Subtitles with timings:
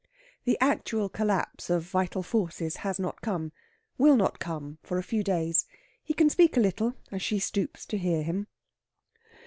[0.45, 3.51] The actual collapse of vital forces has not come
[3.99, 5.67] will not come for a few days.
[6.01, 8.47] He can speak a little as she stoops to hear him.